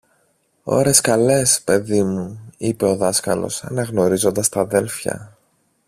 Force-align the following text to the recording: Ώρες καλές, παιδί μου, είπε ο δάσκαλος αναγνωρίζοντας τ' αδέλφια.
Ώρες 0.63 1.01
καλές, 1.01 1.61
παιδί 1.61 2.03
μου, 2.03 2.49
είπε 2.57 2.85
ο 2.85 2.95
δάσκαλος 2.95 3.63
αναγνωρίζοντας 3.63 4.49
τ' 4.49 4.57
αδέλφια. 4.57 5.37